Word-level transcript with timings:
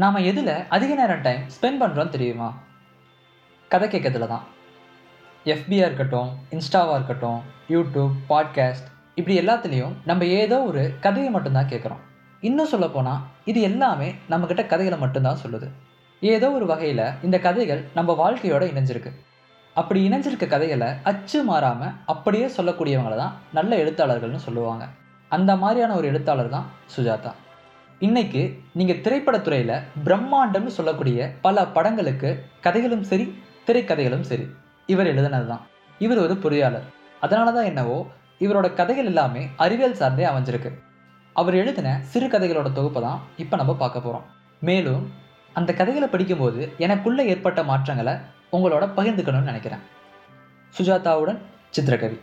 நாம் 0.00 0.14
எதில் 0.14 0.66
அதிக 0.68 0.94
நேரம் 0.94 1.20
டைம் 1.20 1.42
ஸ்பெண்ட் 1.54 1.80
பண்ணுறோம் 1.82 2.08
தெரியுமா? 2.08 2.48
கதை 3.68 3.88
கேட்கறதுல 3.88 4.26
தான் 4.26 4.44
எஃபியாக 5.46 5.88
இருக்கட்டும் 5.88 6.28
இன்ஸ்டாவாக 6.50 6.94
இருக்கட்டும் 6.94 7.40
யூடியூப் 7.68 8.12
பாட்காஸ்ட் 8.28 8.86
இப்படி 9.14 9.38
எல்லாத்துலேயும் 9.40 9.94
நம்ம 10.04 10.24
ஏதோ 10.24 10.62
ஒரு 10.62 10.94
கதையை 11.00 11.30
மட்டும்தான் 11.30 11.68
கேட்குறோம். 11.68 12.02
இன்னும் 12.40 12.66
சொல்லப்போனால் 12.66 13.18
இது 13.44 13.60
எல்லாமே 13.60 14.14
நம்மக்கிட்ட 14.30 14.66
கதைகளை 14.66 14.98
மட்டும்தான் 14.98 15.42
சொல்லுது. 15.44 15.68
ஏதோ 16.20 16.50
ஒரு 16.50 16.66
வகையில் 16.66 17.04
இந்த 17.22 17.38
கதைகள் 17.38 17.82
நம்ம 17.94 18.16
வாழ்க்கையோட 18.22 18.62
இணைஞ்சிருக்கு. 18.72 19.12
அப்படி 19.74 20.08
இணைஞ்சிருக்க 20.08 20.46
கதைகளை 20.46 20.86
அச்சு 21.02 21.44
மாறாமல் 21.44 21.92
அப்படியே 22.06 22.46
சொல்லக்கூடியவங்களை 22.56 23.16
தான் 23.16 23.36
நல்ல 23.52 23.76
எழுத்தாளர்கள்னு 23.76 24.46
சொல்லுவாங்க. 24.46 24.86
அந்த 25.28 25.56
மாதிரியான 25.56 25.94
ஒரு 25.94 26.06
எழுத்தாளர் 26.06 26.48
தான் 26.48 26.66
சுஜாதா. 26.96 27.32
இன்னைக்கு 28.06 28.40
நீங்கள் 28.78 29.00
திரைப்படத்துறையில் 29.04 29.72
பிரம்மாண்டம்னு 30.06 30.72
சொல்லக்கூடிய 30.76 31.24
பல 31.46 31.64
படங்களுக்கு 31.76 32.28
கதைகளும் 32.64 33.02
சரி 33.10 33.24
திரைக்கதைகளும் 33.66 34.26
சரி 34.28 34.44
இவர் 34.92 35.10
எழுதினது 35.12 35.48
தான் 35.52 35.64
இவர் 36.04 36.20
ஒரு 36.24 36.34
பொறியாளர். 36.44 36.84
அதனால 37.20 37.52
தான் 37.56 37.68
என்னவோ 37.70 37.96
இவரோட 38.44 38.68
கதைகள் 38.80 39.08
எல்லாமே 39.12 39.42
அறிவியல் 39.64 39.98
சார்ந்தே 40.00 40.26
அமைஞ்சிருக்கு. 40.30 40.70
அவர் 41.36 41.58
எழுதின 41.62 41.96
சிறு 42.12 42.28
கதைகளோட 42.34 42.70
தொகுப்பை 42.78 43.02
தான் 43.08 43.18
இப்போ 43.36 43.56
நம்ம 43.62 43.74
பார்க்க 43.82 44.06
போகிறோம் 44.06 44.28
மேலும் 44.62 45.02
அந்த 45.54 45.70
கதைகளை 45.80 46.10
படிக்கும்போது 46.14 46.62
எனக்குள்ளே 46.86 47.26
ஏற்பட்ட 47.34 47.62
மாற்றங்களை 47.72 48.14
உங்களோட 48.56 48.84
பகிர்ந்துக்கணும்னு 48.98 49.50
நினைக்கிறேன். 49.52 49.84
சுஜாதாவுடன் 50.74 51.40
சித்திரகவி 51.76 52.18